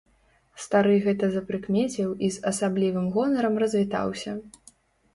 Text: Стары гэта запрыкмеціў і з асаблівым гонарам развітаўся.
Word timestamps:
Стары 0.63 0.95
гэта 1.03 1.29
запрыкмеціў 1.35 2.09
і 2.25 2.33
з 2.39 2.43
асаблівым 2.55 3.07
гонарам 3.21 3.63
развітаўся. 3.69 4.39